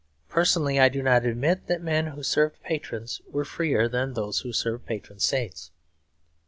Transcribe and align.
Personally 0.29 0.79
I 0.79 0.89
do 0.89 1.03
not 1.03 1.27
admit 1.27 1.67
that 1.67 1.77
the 1.77 1.83
men 1.85 2.07
who 2.07 2.23
served 2.23 2.59
patrons 2.63 3.21
were 3.29 3.45
freer 3.45 3.87
than 3.87 4.13
those 4.15 4.39
who 4.39 4.51
served 4.51 4.87
patron 4.87 5.19
saints. 5.19 5.69